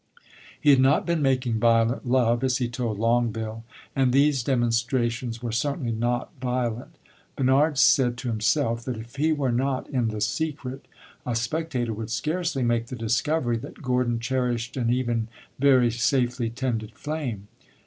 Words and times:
He 0.59 0.71
had 0.71 0.79
not 0.79 1.05
been 1.05 1.21
making 1.21 1.59
violent 1.59 2.07
love, 2.07 2.43
as 2.43 2.57
he 2.57 2.67
told 2.67 2.97
Longueville, 2.97 3.63
and 3.95 4.11
these 4.11 4.41
demonstrations 4.41 5.43
were 5.43 5.51
certainly 5.51 5.91
not 5.91 6.31
violent. 6.41 6.95
Bernard 7.35 7.77
said 7.77 8.17
to 8.17 8.27
himself 8.27 8.83
that 8.85 8.97
if 8.97 9.17
he 9.17 9.31
were 9.31 9.51
not 9.51 9.87
in 9.91 10.07
the 10.07 10.19
secret, 10.19 10.87
a 11.23 11.35
spectator 11.35 11.93
would 11.93 12.09
scarcely 12.09 12.63
make 12.63 12.87
the 12.87 12.95
discovery 12.95 13.57
that 13.57 13.83
Gordon 13.83 14.19
cherished 14.19 14.75
an 14.75 14.89
even 14.91 15.27
very 15.59 15.91
safely 15.91 16.49
tended 16.49 16.95
flame. 16.95 17.47